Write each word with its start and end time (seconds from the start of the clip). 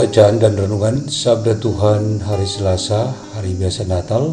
Bacaan 0.00 0.40
dan 0.40 0.56
Renungan 0.56 1.12
Sabda 1.12 1.60
Tuhan 1.60 2.24
Hari 2.24 2.48
Selasa, 2.48 3.12
Hari 3.36 3.52
Biasa 3.52 3.84
Natal, 3.84 4.32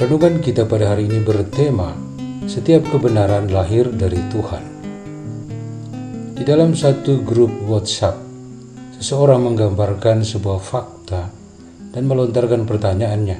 Renungan 0.00 0.40
kita 0.40 0.64
pada 0.64 0.96
hari 0.96 1.12
ini 1.12 1.20
bertema 1.20 2.05
setiap 2.46 2.86
kebenaran 2.94 3.50
lahir 3.50 3.90
dari 3.90 4.22
Tuhan. 4.30 4.64
Di 6.38 6.46
dalam 6.46 6.78
satu 6.78 7.26
grup 7.26 7.50
WhatsApp, 7.66 8.14
seseorang 9.02 9.42
menggambarkan 9.42 10.22
sebuah 10.22 10.62
fakta 10.62 11.26
dan 11.90 12.02
melontarkan 12.06 12.62
pertanyaannya. 12.62 13.38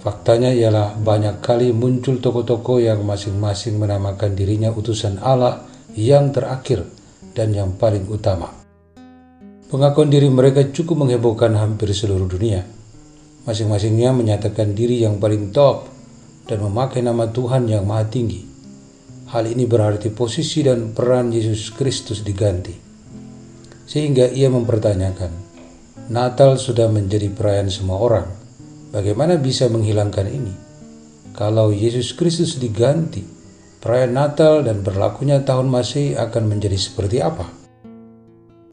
Faktanya 0.00 0.48
ialah 0.48 0.96
banyak 0.96 1.44
kali 1.44 1.76
muncul 1.76 2.16
tokoh-tokoh 2.24 2.80
yang 2.80 3.04
masing-masing 3.04 3.76
menamakan 3.76 4.32
dirinya 4.32 4.72
utusan 4.72 5.20
Allah 5.20 5.60
yang 5.92 6.32
terakhir 6.32 6.88
dan 7.36 7.52
yang 7.52 7.76
paling 7.76 8.08
utama. 8.08 8.48
Pengakuan 9.68 10.08
diri 10.08 10.32
mereka 10.32 10.64
cukup 10.72 11.04
menghebohkan 11.04 11.52
hampir 11.52 11.92
seluruh 11.92 12.24
dunia. 12.24 12.64
Masing-masingnya 13.44 14.16
menyatakan 14.16 14.72
diri 14.72 15.04
yang 15.04 15.20
paling 15.20 15.52
top 15.52 15.99
dan 16.46 16.62
memakai 16.64 17.04
nama 17.04 17.28
Tuhan 17.28 17.68
yang 17.68 17.84
Maha 17.84 18.06
Tinggi. 18.08 18.46
Hal 19.30 19.46
ini 19.46 19.64
berarti 19.66 20.10
posisi 20.10 20.66
dan 20.66 20.90
peran 20.90 21.30
Yesus 21.30 21.70
Kristus 21.74 22.26
diganti. 22.26 22.74
Sehingga 23.86 24.26
ia 24.30 24.50
mempertanyakan, 24.50 25.30
Natal 26.10 26.58
sudah 26.58 26.90
menjadi 26.90 27.30
perayaan 27.30 27.70
semua 27.70 27.98
orang. 28.02 28.26
Bagaimana 28.90 29.38
bisa 29.38 29.70
menghilangkan 29.70 30.26
ini? 30.26 30.54
Kalau 31.30 31.70
Yesus 31.70 32.18
Kristus 32.18 32.58
diganti, 32.58 33.22
perayaan 33.78 34.14
Natal 34.14 34.66
dan 34.66 34.82
berlakunya 34.82 35.46
tahun 35.46 35.70
Masehi 35.70 36.18
akan 36.18 36.50
menjadi 36.50 36.74
seperti 36.74 37.22
apa? 37.22 37.46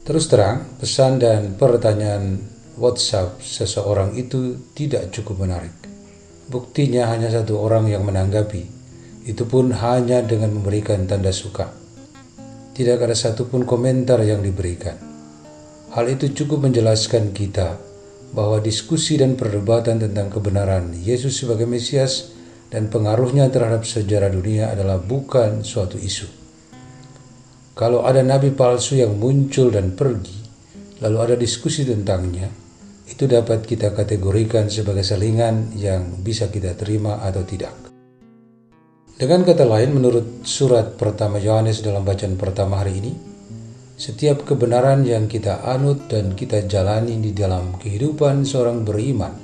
Terus 0.02 0.26
terang, 0.26 0.66
pesan 0.82 1.22
dan 1.22 1.54
pertanyaan 1.54 2.42
WhatsApp 2.78 3.38
seseorang 3.42 4.14
itu 4.18 4.58
tidak 4.74 5.14
cukup 5.14 5.46
menarik. 5.46 5.87
Buktinya 6.48 7.12
hanya 7.12 7.28
satu 7.28 7.60
orang 7.60 7.92
yang 7.92 8.08
menanggapi, 8.08 8.64
itu 9.28 9.44
pun 9.44 9.68
hanya 9.76 10.24
dengan 10.24 10.56
memberikan 10.56 11.04
tanda 11.04 11.28
suka. 11.28 11.68
Tidak 12.72 12.96
ada 12.96 13.12
satupun 13.12 13.68
komentar 13.68 14.16
yang 14.24 14.40
diberikan. 14.40 14.96
Hal 15.92 16.08
itu 16.08 16.32
cukup 16.32 16.64
menjelaskan 16.64 17.36
kita 17.36 17.76
bahwa 18.32 18.64
diskusi 18.64 19.20
dan 19.20 19.36
perdebatan 19.36 20.00
tentang 20.00 20.32
kebenaran 20.32 20.96
Yesus 20.96 21.44
sebagai 21.44 21.68
Mesias 21.68 22.32
dan 22.72 22.88
pengaruhnya 22.88 23.48
terhadap 23.52 23.84
sejarah 23.84 24.32
dunia 24.32 24.72
adalah 24.72 25.00
bukan 25.00 25.64
suatu 25.64 26.00
isu. 26.00 26.28
Kalau 27.76 28.08
ada 28.08 28.24
nabi 28.24 28.56
palsu 28.56 28.96
yang 28.96 29.20
muncul 29.20 29.68
dan 29.68 29.92
pergi, 29.92 30.38
lalu 31.04 31.16
ada 31.28 31.36
diskusi 31.36 31.84
tentangnya, 31.84 32.48
itu 33.08 33.24
dapat 33.24 33.64
kita 33.64 33.96
kategorikan 33.96 34.68
sebagai 34.68 35.00
selingan 35.00 35.72
yang 35.72 36.20
bisa 36.20 36.52
kita 36.52 36.76
terima 36.76 37.24
atau 37.24 37.40
tidak. 37.40 37.72
Dengan 39.18 39.42
kata 39.42 39.64
lain, 39.66 39.96
menurut 39.96 40.46
surat 40.46 40.94
pertama 40.94 41.42
Yohanes 41.42 41.82
dalam 41.82 42.06
bacaan 42.06 42.38
pertama 42.38 42.78
hari 42.84 43.02
ini, 43.02 43.12
setiap 43.98 44.46
kebenaran 44.46 45.02
yang 45.02 45.26
kita 45.26 45.66
anut 45.66 46.06
dan 46.06 46.38
kita 46.38 46.68
jalani 46.70 47.18
di 47.18 47.34
dalam 47.34 47.74
kehidupan 47.82 48.46
seorang 48.46 48.86
beriman 48.86 49.34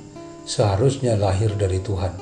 seharusnya 0.46 1.18
lahir 1.18 1.58
dari 1.58 1.82
Tuhan. 1.82 2.12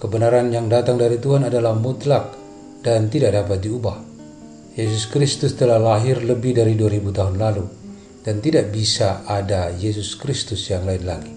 Kebenaran 0.00 0.48
yang 0.48 0.72
datang 0.72 0.96
dari 0.96 1.20
Tuhan 1.20 1.44
adalah 1.44 1.76
mutlak 1.76 2.32
dan 2.80 3.12
tidak 3.12 3.36
dapat 3.36 3.60
diubah. 3.60 3.98
Yesus 4.72 5.12
Kristus 5.12 5.52
telah 5.52 5.76
lahir 5.76 6.24
lebih 6.24 6.56
dari 6.56 6.72
2000 6.72 7.12
tahun 7.12 7.36
lalu 7.36 7.81
dan 8.22 8.38
tidak 8.38 8.70
bisa 8.70 9.26
ada 9.26 9.70
Yesus 9.74 10.14
Kristus 10.14 10.70
yang 10.70 10.86
lain 10.86 11.04
lagi. 11.06 11.34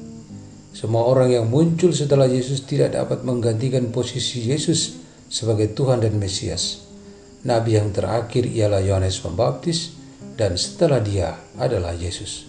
Semua 0.75 1.07
orang 1.07 1.31
yang 1.31 1.45
muncul 1.47 1.95
setelah 1.95 2.27
Yesus 2.27 2.67
tidak 2.67 2.93
dapat 2.93 3.23
menggantikan 3.23 3.89
posisi 3.89 4.43
Yesus 4.45 5.01
sebagai 5.31 5.71
Tuhan 5.73 6.03
dan 6.03 6.19
Mesias. 6.19 6.85
Nabi 7.45 7.77
yang 7.77 7.93
terakhir 7.93 8.45
ialah 8.49 8.81
Yohanes 8.81 9.21
Pembaptis 9.21 9.95
dan 10.35 10.59
setelah 10.59 10.99
dia 10.99 11.37
adalah 11.55 11.95
Yesus. 11.95 12.45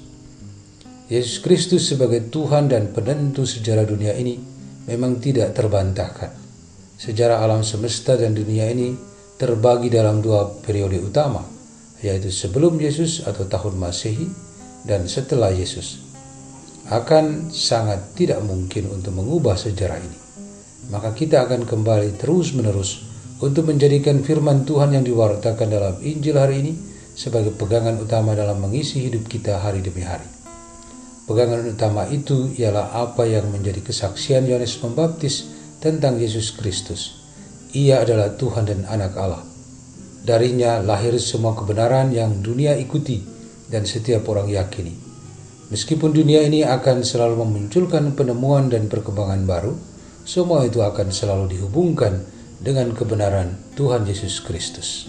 Yesus 1.07 1.39
Kristus 1.39 1.87
sebagai 1.87 2.27
Tuhan 2.27 2.67
dan 2.67 2.91
penentu 2.91 3.47
sejarah 3.47 3.87
dunia 3.87 4.11
ini 4.19 4.43
memang 4.91 5.23
tidak 5.23 5.55
terbantahkan. 5.55 6.35
Sejarah 6.99 7.47
alam 7.47 7.63
semesta 7.63 8.19
dan 8.19 8.35
dunia 8.35 8.67
ini 8.73 8.97
terbagi 9.39 9.87
dalam 9.87 10.19
dua 10.19 10.49
periode 10.65 10.99
utama, 10.99 11.45
yaitu 12.05 12.29
sebelum 12.29 12.77
Yesus 12.77 13.25
atau 13.25 13.49
tahun 13.49 13.81
Masehi 13.81 14.29
dan 14.85 15.09
setelah 15.09 15.53
Yesus. 15.53 16.03
Akan 16.87 17.51
sangat 17.51 18.15
tidak 18.15 18.39
mungkin 18.47 18.87
untuk 18.93 19.19
mengubah 19.19 19.59
sejarah 19.59 19.99
ini. 19.99 20.19
Maka 20.87 21.11
kita 21.19 21.43
akan 21.51 21.67
kembali 21.67 22.15
terus-menerus 22.15 23.03
untuk 23.43 23.67
menjadikan 23.67 24.23
firman 24.23 24.63
Tuhan 24.63 24.95
yang 24.95 25.03
diwartakan 25.03 25.67
dalam 25.67 25.99
Injil 25.99 26.39
hari 26.39 26.63
ini 26.63 26.73
sebagai 27.17 27.51
pegangan 27.51 27.99
utama 27.99 28.39
dalam 28.39 28.63
mengisi 28.63 29.03
hidup 29.03 29.27
kita 29.27 29.59
hari 29.59 29.83
demi 29.83 30.07
hari. 30.07 30.29
Pegangan 31.27 31.67
utama 31.67 32.07
itu 32.07 32.55
ialah 32.55 32.95
apa 33.03 33.27
yang 33.27 33.51
menjadi 33.51 33.83
kesaksian 33.83 34.47
Yohanes 34.47 34.79
Pembaptis 34.79 35.51
tentang 35.83 36.23
Yesus 36.23 36.55
Kristus. 36.55 37.19
Ia 37.75 38.07
adalah 38.07 38.39
Tuhan 38.39 38.71
dan 38.71 38.87
Anak 38.87 39.19
Allah. 39.19 39.56
Darinya 40.27 40.83
lahir 40.83 41.15
semua 41.23 41.55
kebenaran 41.55 42.11
yang 42.11 42.43
dunia 42.43 42.75
ikuti 42.75 43.23
dan 43.71 43.87
setiap 43.87 44.27
orang 44.27 44.51
yakini. 44.51 44.91
Meskipun 45.71 46.11
dunia 46.11 46.43
ini 46.43 46.67
akan 46.67 47.07
selalu 47.07 47.47
memunculkan 47.47 48.11
penemuan 48.19 48.67
dan 48.67 48.91
perkembangan 48.91 49.47
baru, 49.47 49.79
semua 50.27 50.67
itu 50.67 50.83
akan 50.83 51.15
selalu 51.15 51.55
dihubungkan 51.55 52.27
dengan 52.59 52.91
kebenaran 52.91 53.55
Tuhan 53.79 54.03
Yesus 54.03 54.43
Kristus. 54.43 55.07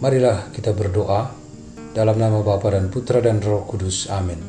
Marilah 0.00 0.48
kita 0.56 0.72
berdoa 0.72 1.28
dalam 1.92 2.16
nama 2.16 2.40
Bapa 2.40 2.72
dan 2.72 2.88
Putra 2.88 3.20
dan 3.20 3.44
Roh 3.44 3.68
Kudus. 3.68 4.08
Amin. 4.08 4.40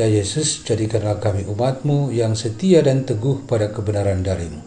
Ya 0.00 0.08
Yesus, 0.08 0.64
jadikanlah 0.64 1.20
kami 1.20 1.44
umatmu 1.44 2.08
yang 2.08 2.32
setia 2.32 2.80
dan 2.80 3.04
teguh 3.04 3.44
pada 3.44 3.68
kebenaran 3.68 4.24
darimu. 4.24 4.64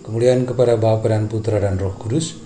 Kemuliaan 0.00 0.48
kepada 0.48 0.80
Bapa 0.80 1.12
dan 1.12 1.28
Putra 1.28 1.60
dan 1.60 1.76
Roh 1.76 1.92
Kudus, 2.00 2.45